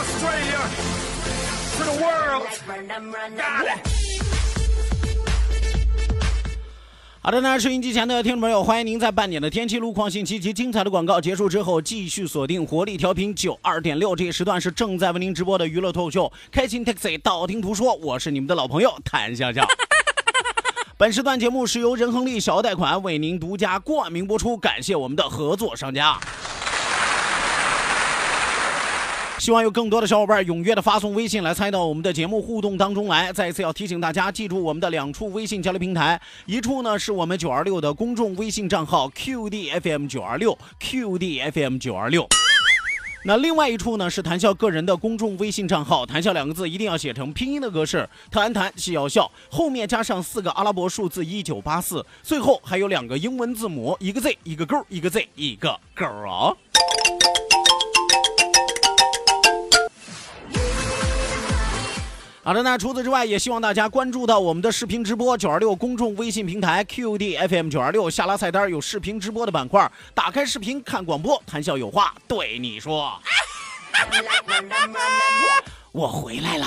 [0.00, 0.60] Australia,
[1.76, 2.48] to the world.
[3.36, 3.80] Got it.
[7.20, 19.68] 好的呢，收音机前的听众朋友，欢迎您在半点的天气路况信息及精彩的广告结束之后，继续锁定活力调频九二点六，这一时段是正在为您直播的娱乐脱口秀《开心 Taxi》，道听途说，我是你们的老朋友谭笑笑。
[20.96, 26.18] 本时段节目是由仁恒利小额贷款为您独家冠名播出，感谢我们的合作商家。
[29.40, 33.32] 希望有更多的小伙伴踊跃的发送微信来参与到我们的节目互动当中来。
[33.32, 42.28] 再一次要提醒大家，记住我们的两处微信交流平台，一处呢是我们九二六的公众微信账号 QDFM 九二六 QDFM 九二六，
[43.24, 56.54] 那另外一处呢是谈笑个人的公众微信账号，谈笑两个字一定要写成拼音的格式，谈谈笑笑，后面加上四个阿拉伯数字一九八四，最后还有两个英文字母，一个 Z 一个勾，一个 Z 一个勾啊。
[62.50, 73.12] 好的，那除此之外，也希望大家关注到我们的视频直播九二六公众微信平台 QDFM 九二六下拉菜单有视频直播的板块，打开视频看广播，谈笑有话对你说。
[75.92, 76.66] 我回来了，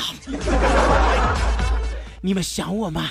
[2.21, 3.09] 你们想我吗？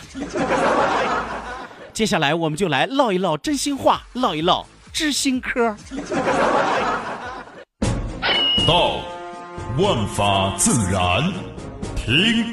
[1.93, 5.77] 接下来我们就来唠一唠真心话，唠一唠知心嗑。
[8.67, 9.01] 道，
[9.77, 11.31] 万法自然。
[12.05, 12.53] 听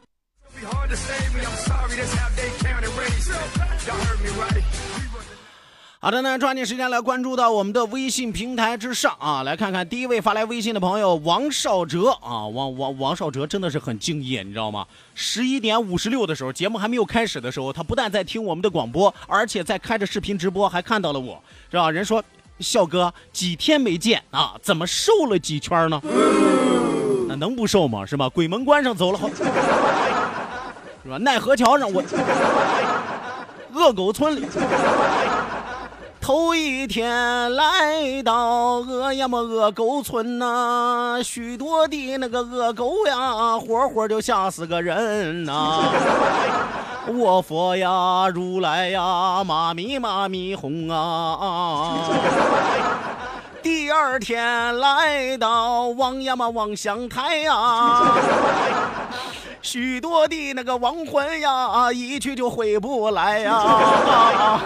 [6.03, 14.83] 好的呢，抓紧时间来关注到我们的微信平台之上啊，来看看第一位发来微信的朋友王少哲啊，王王王少哲真的是很敬业，你知道吗？
[15.13, 21.91] 十一点五十六的时候，节目还没有开始的时候，他不但在听我们的广播，而且在开着视频直播，还看到了我，是吧？
[21.91, 22.23] 人说，
[22.59, 26.01] 笑哥几天没见啊，怎么瘦了几圈呢？
[27.29, 28.03] 那能不瘦吗？
[28.03, 28.27] 是吧？
[28.27, 29.43] 鬼门关上走了好，是
[31.07, 31.19] 吧？
[31.19, 32.01] 奈何桥上我，
[33.71, 34.47] 恶狗村里。
[36.21, 45.81] 头一天来到恶呀么恶狗村呐，许多的那个恶狗呀，活活就吓死个人呐！
[47.07, 52.07] 我佛呀，如来呀，妈咪妈咪哄啊！
[53.63, 58.03] 第二天来到望呀嘛望乡台呀，
[59.63, 64.61] 许多的那个亡魂呀，一去就回不来呀！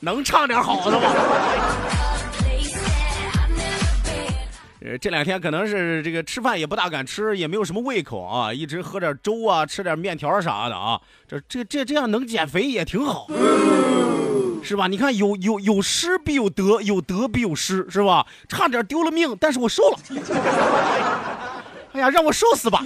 [0.00, 1.12] 能唱点好的吗？
[4.82, 10.98] 呃，这两天可能是这个吃饭也不大敢吃，也没有什么胃口啊，一直喝点粥啊，吃点面条啥的啊。
[11.28, 13.26] 这这这这样能减肥也挺好，
[14.62, 14.86] 是吧？
[14.86, 18.26] 你看有有有失必有得，有得必有失，是吧？
[18.48, 19.98] 差点丢了命，但是我瘦了。
[21.92, 22.82] 哎呀，让我瘦死吧！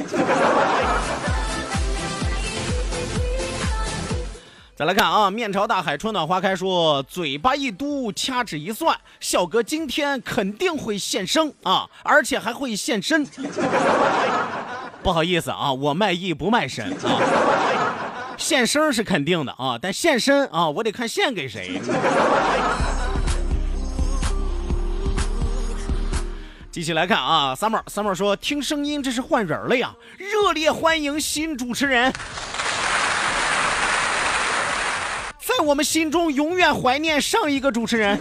[4.76, 13.24] 再来看啊，面朝大海，春暖花开，说嘴巴一嘟，掐指一算，笑哥今天肯定会现身啊，而且还会现身。
[15.00, 17.20] 不好意思啊，我卖艺不卖身啊，
[18.36, 21.80] 现身是肯定的啊，但现身啊，我得看献给谁。
[26.72, 32.12] 继续来看啊，summer，summer 说听声音这是换人了呀，热烈欢迎新主持人。
[35.46, 38.18] 在我们心中永远怀念上一个主持人。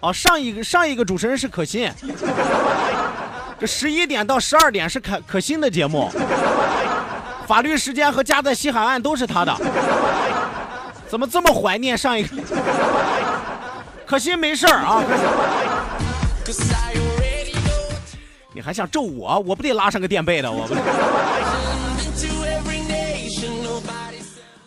[0.00, 1.90] 哦，上一个上一个主持人是可心。
[3.58, 6.10] 这十一点到十二点是可可心的节目，
[7.46, 9.56] 法律时间和家在西海岸都是他的。
[11.06, 12.36] 怎么这么怀念上一个？
[14.04, 15.02] 可心没事儿啊，
[18.52, 19.38] 你还想咒我？
[19.46, 20.80] 我不得拉上个垫背的，我不得。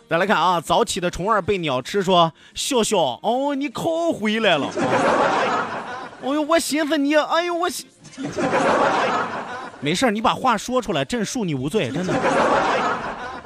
[0.08, 4.68] 再来看啊，早起的虫儿被鸟吃，说笑笑哦，你可回来了。
[6.24, 7.68] 哎呦，我寻思你，哎呦我。
[9.80, 12.14] 没事你把话说出来，朕恕你无罪，真的。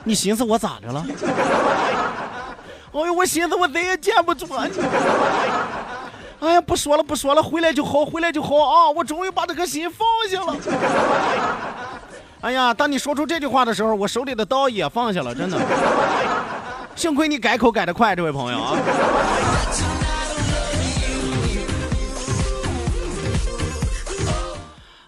[0.04, 1.04] 你寻思我咋的了？
[2.92, 4.80] 哎呦，我寻思我再也见不着你。
[6.40, 8.88] 哎呀，不说了不说了，回来就好，回来就好啊！
[8.88, 10.56] 我终于把这颗心放下了。
[12.40, 15.58] 哎呀，当你说出这句话的时候，我手里的刀也放下了，真的。
[16.94, 18.78] 幸亏你改口改得快，这位朋友啊。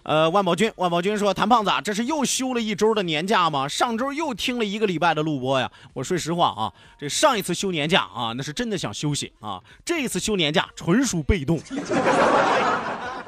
[0.03, 3.67] 呃，万宝军，万宝军说：“谭胖子，这是又休了一周的年假吗？
[3.67, 5.67] 上周又听了一个礼拜的录播呀。
[5.93, 9.59] 我说实话啊，这上一次休年假啊，那是真的想休息啊。
[9.83, 11.59] 这一次休年假纯属被动，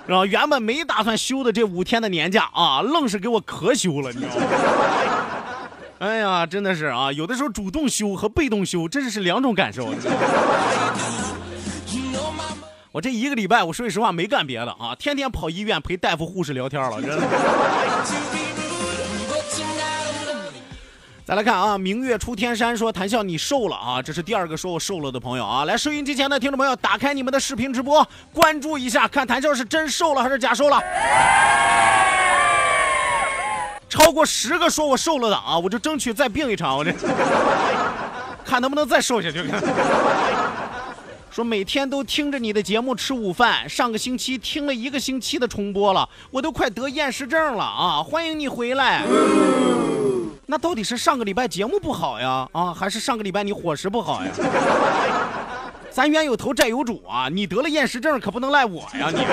[0.06, 4.44] 然后原本没打算休的这五天的年假啊，愣是给我可休了，你知道吗？
[6.00, 9.94] 哎呀，真的是啊，有的时候主动修和被动修，真的是两种感受。
[12.92, 17.22] ”我这一个礼拜，我说句实话没干别的啊，天天跑医院陪大夫护士聊天了，真的。
[21.26, 25.66] 再来看啊，明月出天山说谭笑你瘦了啊，这是第二个说我瘦了的朋友啊。
[25.66, 30.82] 来，收音机前的听众朋友，打开你们的视频直播，关注一下，看谭笑是真瘦了还是假瘦了。
[33.98, 36.94] 超过十个说我瘦了的啊，我就争取再病一场，我这
[38.46, 39.44] 看能不能再瘦下去。
[41.32, 48.04] 说每天都听着你的节目吃午饭，上个星期听了一个星期的重播了，我都快得厌食症了啊！
[48.04, 49.02] 欢迎你回来。
[50.46, 54.32] 那到底是上个礼拜节目不好呀，啊，还是上个礼拜你伙食不好呀？
[55.90, 57.30] 咱冤有头债有主啊！
[57.32, 59.26] 你得了厌食症可不能赖我呀你。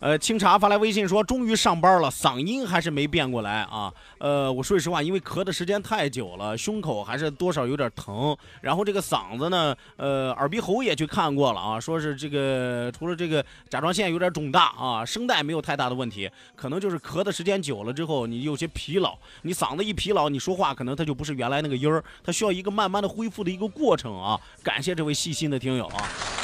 [0.00, 3.92] 呃，清茶发来微信说，终于上班了，嗓音还是没变过来啊。
[4.18, 8.36] 呃，我说句实话，因为咳的时间太久了，胸口还是多少有点疼。
[8.60, 24.38] 然后这个嗓子呢，呃，耳鼻喉也去看过了啊，说是这个除了这个甲状腺有点肿大啊，声带没有太大的问题，可能就是咳的时间久了之后，你有些疲劳，你嗓子一疲劳，你说话可能它就不是原来那个音儿，它需要一个慢慢的恢复的一个过程啊。
[24.62, 26.37] 感谢这位细心的听友啊。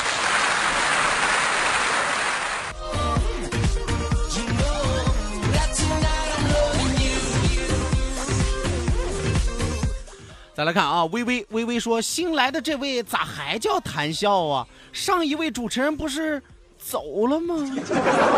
[10.55, 14.65] 再来看啊，微微微微说，新来的这位咋还叫谈笑啊？
[14.93, 16.41] 上一位主持人不是
[16.79, 17.57] 走了吗？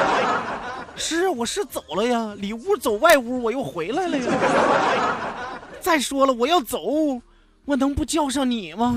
[0.97, 4.25] 是，我是走了呀，里屋走外屋，我又回来了呀。
[5.79, 7.21] 再说了，我要走，
[7.67, 8.97] 我能不叫上你吗？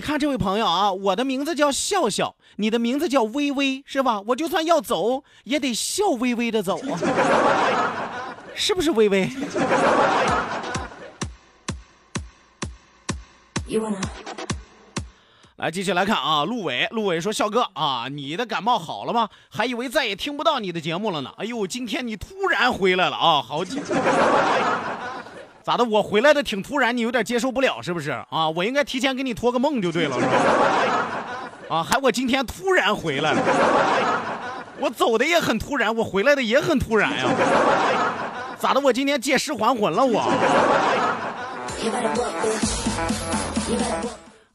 [0.00, 4.18] 你看这位朋友啊，我的名字叫笑笑，你的名字叫微微，是吧？
[4.28, 6.96] 我就算要走，也得笑微微的走啊，
[8.56, 9.30] 是不是微微？
[15.56, 19.28] 来，继续来看啊，陆伟，陆伟说：“笑哥啊，你的感冒好了吗？
[19.50, 21.30] 还以为再也听不到你的节目了呢。
[21.36, 23.82] 哎呦，今天你突然回来了啊，好紧。”
[25.62, 25.84] 咋的？
[25.84, 28.48] 我回来的挺突然，你有点接受不了是不是啊？
[28.48, 31.76] 我应该提前给你托个梦就对了，是吧？
[31.76, 33.42] 啊，还我今天突然回来了，
[34.80, 37.28] 我走的也很突然，我回来的也很突然呀。
[38.58, 38.80] 咋的？
[38.80, 40.20] 我今天借尸还魂了我？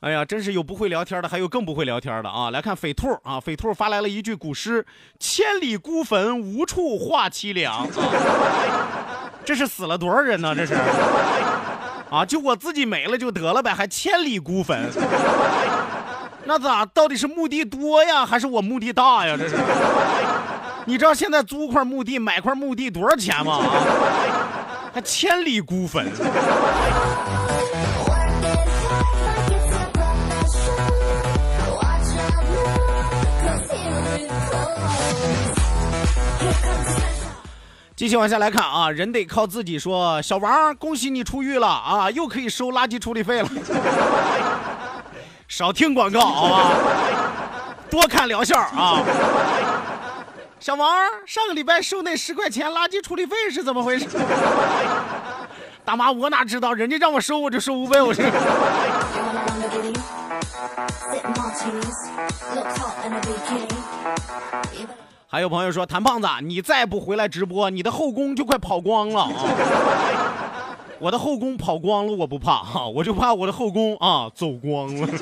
[0.01, 2.51] 哎呀，真是有不会聊天的，还有更不会聊天的啊！
[2.51, 4.85] 来看匪兔啊，匪兔发来了一句古诗
[5.19, 7.87] ：“千里孤坟，无处话凄凉。”
[9.45, 10.55] 这是死了多少人呢？
[10.55, 10.73] 这是，
[12.09, 14.89] 啊，就我自己没了就得了呗，还千里孤坟，
[16.45, 16.85] 那咋？
[16.87, 19.37] 到底是墓地多呀，还是我墓地大呀？
[19.37, 19.55] 这是，
[20.85, 23.59] 你知道现在租块墓地、买块墓地多少钱吗？
[24.93, 26.05] 还千里孤坟。
[38.05, 39.79] 继续往下来看啊，人得靠自己。
[39.79, 43.49] 说小王，恭喜你出狱了啊，又可以收垃圾处理费了。
[45.49, 46.69] 少听广告好吧？
[47.89, 49.01] 多看疗效啊。
[50.59, 50.87] 小王，
[51.25, 54.05] 上个礼拜收那十块钱垃圾处理费是怎么回事？
[55.83, 58.23] 大妈，我哪知道，人家让我收我就收呗，我这。
[65.27, 69.31] 还有朋友说，谭胖子，你再不回来直播，你的后宫就快跑光了啊！
[70.99, 75.07] 我的后宫跑光了，我不怕哈， 我就怕我的后宫啊走光了。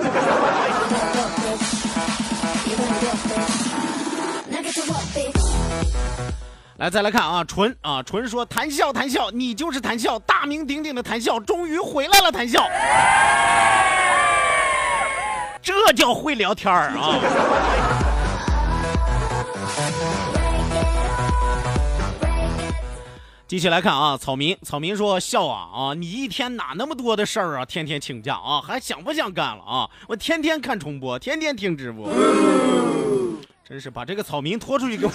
[6.78, 12.62] 来，再来看啊，纯啊，纯说谈笑谈笑，你就是谈笑，大名鼎鼎的谈笑，终于回来了，谈笑，
[15.62, 17.16] 这叫会聊天儿啊！
[23.46, 29.88] 继续来看啊，草民，草民说笑啊啊，你一天哪那么多的事儿啊，天天请假啊，还想不想干了啊？
[30.08, 32.10] 我天天看重播，天天听直播，
[33.64, 35.12] 真是把这个草民拖出去给我。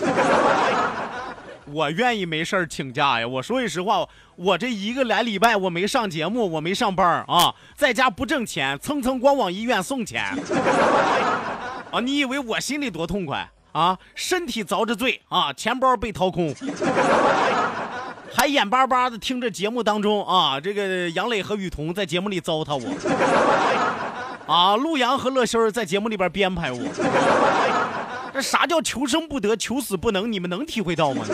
[1.66, 3.26] 我愿意没事儿请假呀！
[3.26, 10.24] 我说句实话，我这一个来礼拜我没上节目，我没上班啊，在家不挣钱，蹭蹭光往医院送钱
[11.90, 11.98] 啊！
[12.00, 13.98] 你以为我心里多痛快啊？
[14.14, 16.52] 身体遭着罪啊，钱包被掏空，
[18.34, 26.78] 还眼巴巴的听着节目当中啊，这个杨磊和雨桐在节目里糟蹋我啊，陆阳和乐心在节目里边编排我。
[28.34, 30.30] 这啥叫求生不得，求死不能？
[30.30, 31.24] 你们能体会到吗？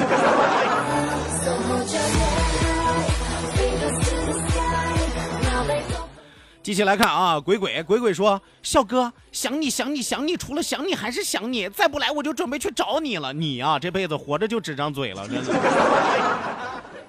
[6.64, 13.34] 继续来看啊，鬼鬼鬼鬼说：“笑哥，想你想你想你，除了想你还是想你，再不来我就准备去找你了。
[13.34, 15.44] 你啊，这辈子活着就只张嘴了，真的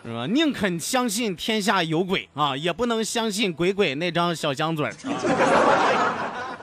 [0.03, 0.27] 是吧？
[0.27, 4.93] 宁肯相信天下有鬼啊，也不能相信鬼鬼那张小香嘴啊。”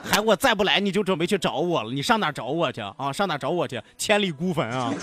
[0.05, 1.91] 还我再不来，你就准备去找我了。
[1.91, 3.11] 你上哪找我去啊？
[3.11, 3.81] 上哪找我去？
[3.97, 4.93] 千里孤坟啊！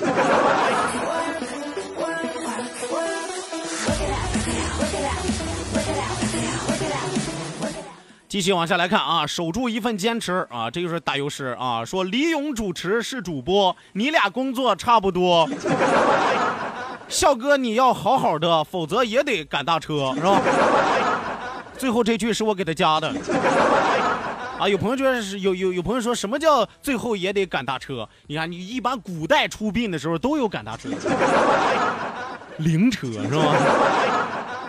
[8.30, 11.84] 继续往下来看啊，守住一份坚持啊，这就是打油诗啊。
[11.84, 15.50] 说李勇主持是主播，你俩工作差不多。
[17.08, 20.40] 笑哥你要好好的，否则也得赶大车，是吧？
[21.76, 23.12] 最后这句是我给他加的。
[24.60, 28.08] 啊，有朋友觉得是有有有朋友说什么叫最后也得赶大车？
[28.28, 30.88] 你看，你一般古代出殡的时候都有赶大车，
[32.58, 33.42] 灵车是吧？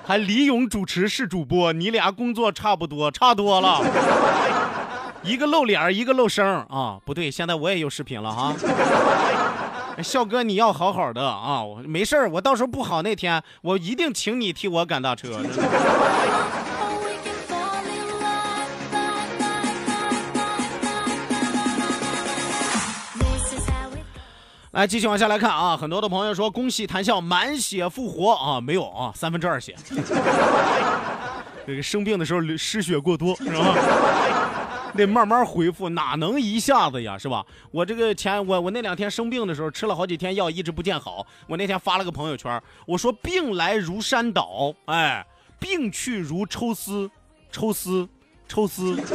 [0.03, 3.79] 还李勇主持是主播，你俩工作差不多，差多了，
[5.24, 6.98] 一个露脸，一个露声啊！
[7.05, 8.53] 不对，现在我也有视频了哈。
[10.01, 11.62] 笑哥，你要好好的啊！
[11.63, 15.39] 我没事我到时候不好那天，我一定请你替我赶大车。
[24.72, 25.75] 来，继续往下来看啊！
[25.75, 29.75] 很多的朋友说恭喜谭笑满血复活啊，没有啊，三分之二血。
[31.68, 33.75] 这个生病的时候失血过多是吧？
[34.96, 37.46] 得慢慢恢复，哪能一下子呀，是吧？
[37.72, 41.28] 我这个前我我那两天生病的时候吃了好几天药，一直不见好。
[41.48, 45.25] 我那天发了个朋友圈，我说病来如山倒，哎，
[45.60, 47.12] 病去如抽丝，
[47.51, 48.08] 抽丝，
[48.48, 49.06] 抽丝，抽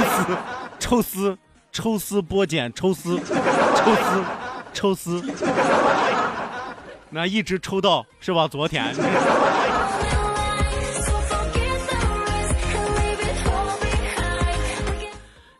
[0.00, 0.36] 丝，
[0.78, 1.38] 抽丝，
[1.70, 4.24] 抽丝 剥茧，抽丝，抽丝。
[4.76, 5.24] 抽丝，
[7.08, 8.46] 那一直抽到是吧？
[8.46, 8.94] 昨天。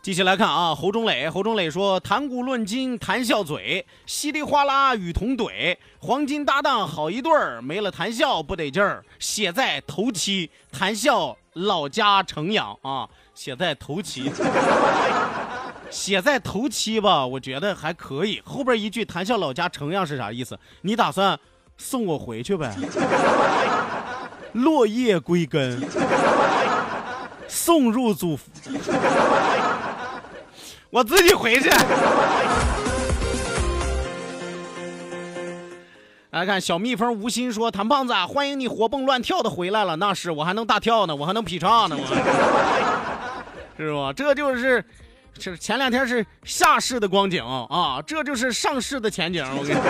[0.03, 9.03] 继续来看啊，侯忠磊，侯忠磊说：“谈古论今，谈笑嘴，稀里哗啦与同怼，黄金搭档好一对儿，没了谈笑不得劲儿。
[9.19, 14.31] 写在头七，谈笑老家城阳啊，写在头七。”
[15.91, 18.41] 写在头七吧，我觉得还可以。
[18.45, 20.59] 后边一句“谈笑老家城样”是啥意思？
[20.83, 21.39] 你打算
[21.79, 22.75] 送我回去呗？
[24.53, 25.83] 落叶归根，
[27.47, 28.47] 送入祖坟，
[30.91, 31.71] 我自己回去。
[36.31, 39.97] 来看小蜜蜂无心说：“谭胖子，欢迎你活蹦乱跳的回来了。
[39.97, 42.07] 那是我还能大跳呢，我还能劈叉呢，我
[43.79, 44.13] 是吧？
[44.13, 44.85] 这就是。”
[45.39, 49.45] 是前两天是下市的光景啊，这就是上市的前景。
[49.57, 49.83] 我跟你说。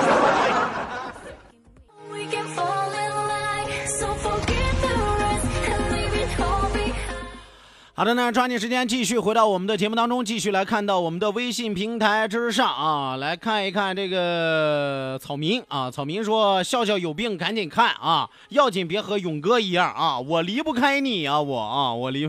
[7.98, 15.90] 好的呢，抓紧时间继续回到我们的节目当中，继续来看到我们的微信平台之上啊，来看一看这个草民啊。
[15.90, 22.26] 草民说：“笑笑有病赶紧看啊，要紧别和勇哥一样啊，我离不开你啊，我啊，我离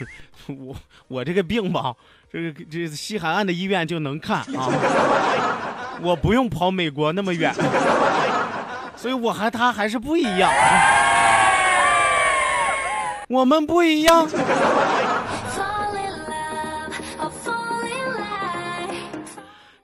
[0.48, 0.76] 我
[1.08, 1.94] 我这个病吧。”
[2.32, 4.68] 这个这西海岸的医院就能看啊，
[6.02, 7.54] 我不用跑美国那么远，
[8.96, 10.52] 所以我和他还是不一样，
[13.28, 14.28] 我们不一样。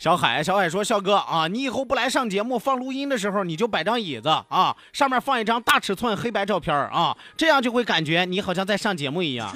[0.02, 9.54] 小海，小海说：“笑哥啊，你以后不来上节目放录音的时候，你就摆张椅子啊，上面放一张大尺寸黑白照片啊，这样就会感觉你好像在上节目一样啊。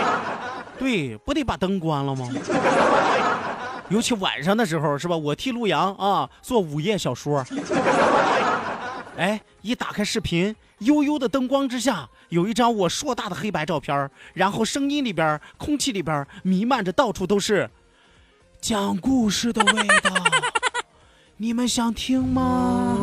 [0.80, 2.26] 对，不得把灯关了吗？
[3.90, 5.14] 尤其晚上的时候是吧？
[5.14, 7.44] 我替陆阳啊做午夜小说。
[9.18, 17.68] 哎，一打开视频，悠悠的灯光之下，有一张我硕大的黑白照片，然后声音里边、空气里边弥漫着到处都是。”
[18.60, 20.12] 讲故事的味道，
[21.38, 22.96] 你们想听吗？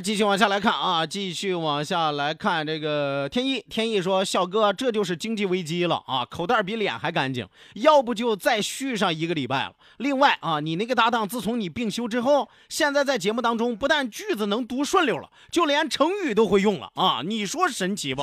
[0.00, 3.64] 继续往下来看啊，继续往下来看这个天意。
[3.68, 9.72] 天意说：“笑哥，这就是经济危机了啊，口袋比脸还干净，要不就再续上一个礼拜了。
[9.98, 18.22] 另外啊，你那个搭档自从你病休之后，现在在节目当中不但句子能读顺溜了，就连成语都会用了啊，你说神奇不？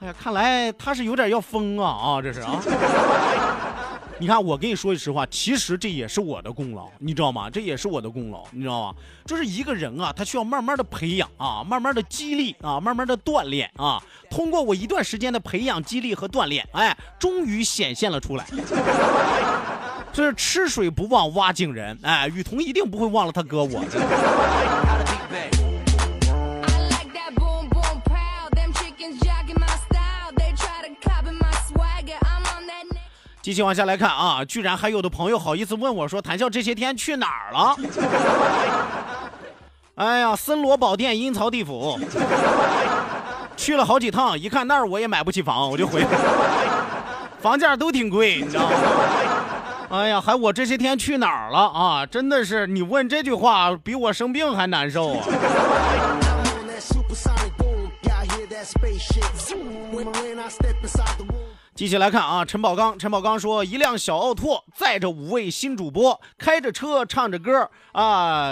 [0.00, 2.60] 哎呀，看来他是有点要疯啊啊，这是啊。”
[4.20, 7.48] 你看，我跟你说句实话，其实这也是我的功劳，你知道吗？
[7.48, 8.94] 这也是我的功劳，你知道吗？
[9.24, 13.98] 就是一个人啊，他需要慢慢的培养啊，慢慢的激励啊，慢慢的锻炼啊。
[14.28, 18.46] 通过我一段时间的培养、激励和锻炼，哎，终于显现了出来。
[20.12, 23.82] 这是吃水不忘挖井人，哎，雨桐一定不会忘了他哥我。
[33.42, 37.76] 继续往下来看啊，居然还有的朋友好意思问我说：“谭笑这些天去哪儿了？”
[39.96, 41.98] 哎呀，森罗宝殿阴曹地府，
[43.56, 46.04] 去了好几趟，一看那儿我也买不起房，我就回。
[47.40, 48.76] 房价都挺贵，你知道吗？
[49.90, 52.06] 哎呀，还我这些天去哪儿了啊？
[52.06, 55.24] 真的是你问这句话，比我生病还难受啊！
[61.80, 68.50] 继续来看啊，陈宝刚，陈宝刚说，一辆小奥拓载着五位新主播，开着车唱着歌啊，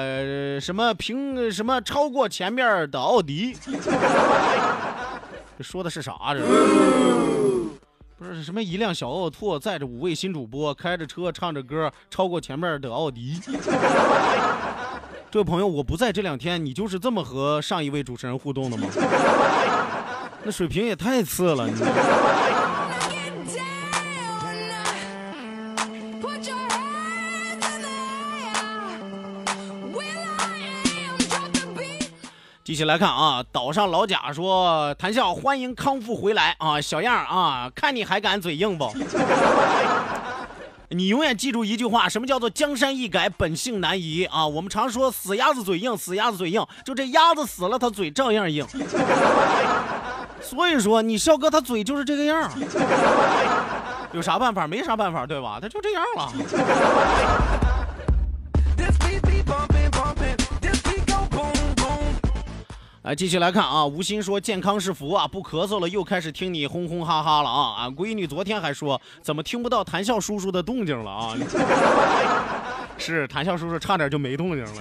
[0.58, 3.54] 什么凭什么超过前面的奥迪？
[5.58, 6.14] 这说的是啥？
[6.32, 6.40] 这
[8.16, 13.38] 不是什么一辆小奥拓载着五位新主播，开着车唱着歌超过前面的奥迪？
[15.30, 18.88] 这位朋友，我不在这两天，你就是这么和上一位主持人互动的吗？
[20.42, 21.74] 那水平也太次了，你。
[32.68, 38.92] 继续来看啊，岛上老贾说：“谭笑，欢迎康复回来啊，小样啊，看你还敢嘴硬不？
[40.90, 44.46] 你永远记住一句话，什么叫做江山易改，本性难移啊？
[44.46, 48.66] 我们常说死鸭子嘴硬，死鸭子嘴硬，就这鸭子死了，它嘴照样硬。
[50.42, 52.52] 所以说，你笑哥他嘴就是这个样
[54.12, 54.66] 有啥办法？
[54.66, 55.58] 没啥办法，对吧？
[55.58, 56.30] 他就这样了。”
[63.08, 67.76] 来继续来看啊，吴昕说健康是福啊，不咳嗽了，又开始听你哄哄哈哈了啊！
[67.78, 71.34] 俺闺女昨天还说怎么听不到谈笑叔叔的动静了啊？
[72.98, 74.72] 是谈笑叔叔差点就没动静了，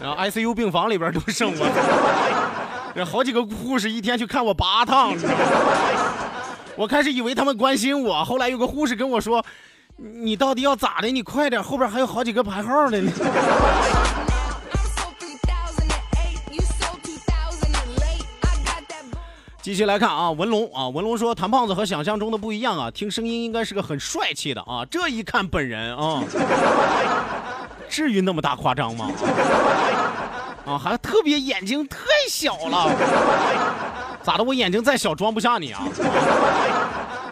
[0.00, 5.14] 然后 ICU 病房里边都剩我，好几个护士一天去看我八趟，
[6.74, 9.44] 我开始以为他们关心我，后来有个护士跟我说，
[9.96, 11.06] 你到底要咋的？
[11.06, 13.12] 你快点，后边还有好几个排号的呢。
[19.64, 26.22] 继续来看啊，文龙啊，文龙说谭胖子和想象中的不一样啊，听声音应该是个很帅气的啊，这一看本人啊，
[27.88, 29.10] 至于那么大夸张吗？
[30.66, 31.96] 啊，还特别眼睛太
[32.28, 32.94] 小了，
[34.22, 34.44] 咋的？
[34.44, 35.82] 我眼睛再小装不下你啊？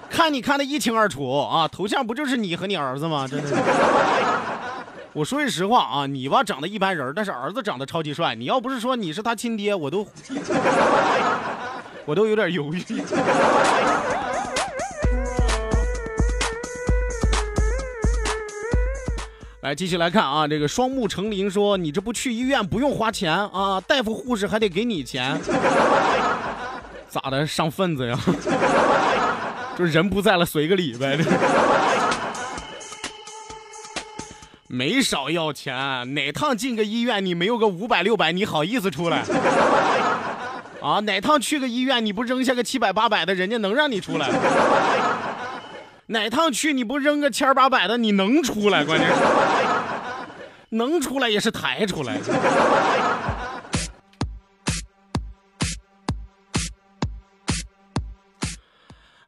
[0.08, 3.28] 看你看的一清二楚啊，头像不就是你和你儿子吗？
[3.28, 3.54] 真是。
[5.12, 10.08] 我说句实话啊，你吧长得一般人，但是儿子长得超级帅，你要不是说你是他亲爹，我都。
[12.04, 12.82] 我都有点犹豫。
[19.62, 25.40] 来，继续来看啊，这个双目成林说：“你这不去医院不用花钱啊，大夫护士还得给你钱，
[27.08, 27.46] 咋的？
[27.46, 28.18] 上份子呀？
[29.78, 31.16] 就人不在了，随个礼呗。”
[34.66, 39.22] 没少要钱，哪趟进个医院你没有个五百六百，你好意思出来？
[40.82, 44.28] 啊，哪趟去个医院你不扔下个七百八百的，人家能让你出来？
[46.06, 48.84] 哪趟去你不扔个千八百的，你能出来？
[48.84, 49.14] 关键是
[50.70, 52.16] 能出来也是抬出来。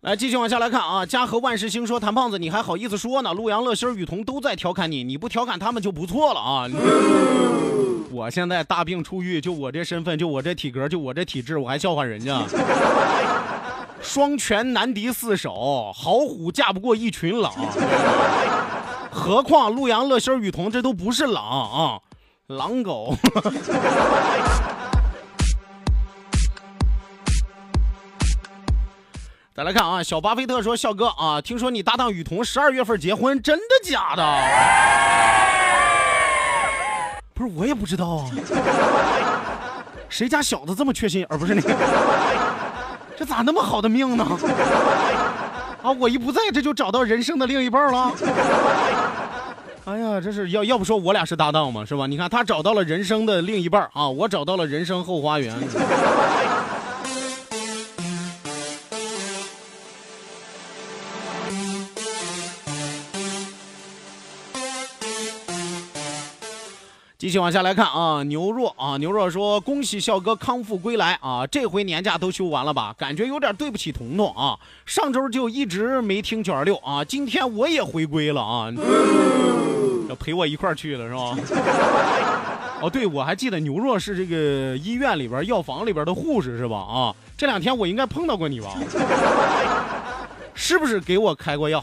[0.05, 1.07] 来，继续往下来看啊！
[1.07, 3.33] 嘉禾万事兴说：“谭胖子，你还好意思说呢？
[3.33, 6.69] 陆阳、乐心、雨桐都在调侃你，你不调侃他们就不错了啊！
[8.11, 12.39] 我现在大病初愈，就我这身份，就我这体格，就我这体质，我还笑话人家？
[14.03, 17.51] 双拳难敌四手，好虎架不过一群狼。
[19.11, 21.99] 何况陆阳、乐心、雨桐这都不是狼啊，
[22.49, 23.17] 狼狗。”
[29.57, 34.23] 再来看啊，小巴菲特说：“笑哥啊，听说你搭档雨桐十二月份结婚，真的假的？
[37.33, 38.31] 不是，我也不知道啊。
[40.09, 41.39] 谁家小子这么缺心眼儿？
[41.39, 41.61] 不是你，
[43.17, 44.27] 这咋那么好的命呢？
[45.85, 48.11] 啊，我一不在，这就找到人生的另一半了。
[49.85, 52.09] 哎呀，这是要要不说我俩是搭档嘛，是吧？
[52.09, 55.55] 你看他找到了人生的另一半啊，我找到了人生后花园。”
[67.25, 71.47] 继续往下来看啊，牛若啊，牛若说：“恭喜笑哥康复归来啊！
[71.47, 72.95] 这回年假都休完了吧？
[72.99, 74.59] 感觉有点对不起彤彤啊。
[74.85, 78.69] 上周就一直没听九二六啊，今天我也回归了啊，
[80.07, 81.35] 要陪我一块儿去了是吧？
[82.83, 86.77] 哦，对，我还记得牛若是这个医院里边药房里边的护士是吧？
[86.77, 88.77] 啊，这两天我应该碰到过你吧？
[90.53, 91.83] 是不是给我开过药？”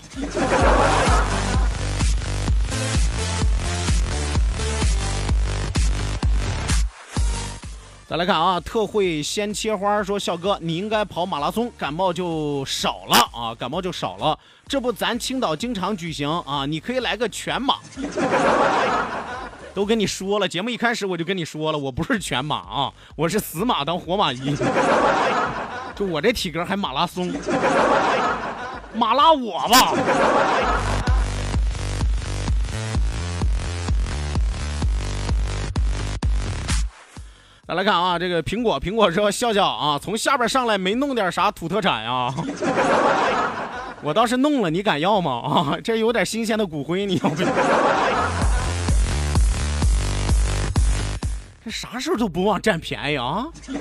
[8.11, 14.37] 再来看啊，特惠先切花说笑哥，你应该跑马拉松，感冒就少了啊，感冒就少了。
[14.67, 17.75] 这不，咱青岛经常举行啊，你可以来个全马。
[19.73, 24.57] 都跟你说了，节目一开始我就跟你说了，我不是全马啊，我是死马当活马医。
[25.95, 27.33] 就我这体格还马拉松，
[28.93, 30.90] 马拉我吧。
[37.73, 42.29] 来看啊，这个苹果，苹果说笑笑啊，从下边上来没弄点啥土特产呀？
[44.03, 45.41] 我倒是弄了，你敢要吗？
[45.41, 47.47] 啊，这有点新鲜的骨灰，你要不要？
[51.63, 53.45] 这啥时候都不忘占便宜啊？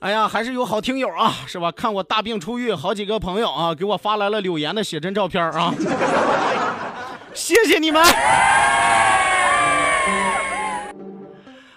[0.00, 1.70] 哎呀，还是有好听友啊，是吧？
[1.72, 5.74] 看我大病初愈，好几个朋友啊，给我发来了柳岩的写真照片啊，
[7.34, 8.02] 谢谢你们。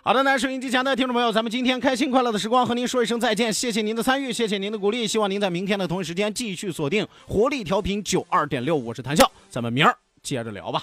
[0.10, 10.82] 好的，那收音机前的听众朋友，咱们今天开心快乐的时光和您说一声再见，谢谢您的参与，谢谢您的鼓励，希望您在明天的同一时间继续锁定活力调频九二点六，我是谭笑，咱们明儿接着聊吧。